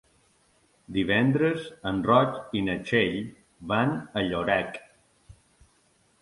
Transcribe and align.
Divendres 0.95 1.67
en 1.89 1.99
Roc 2.07 2.39
i 2.61 2.63
na 2.69 2.77
Txell 2.87 3.19
van 3.73 3.93
a 3.99 4.25
Llorac. 4.31 4.81